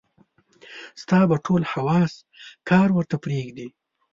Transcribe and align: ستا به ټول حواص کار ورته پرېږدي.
ستا 1.01 1.19
به 1.29 1.37
ټول 1.45 1.61
حواص 1.71 2.13
کار 2.69 2.87
ورته 2.93 3.15
پرېږدي. 3.23 3.67